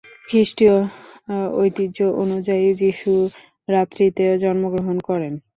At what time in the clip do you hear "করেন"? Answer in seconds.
5.07-5.33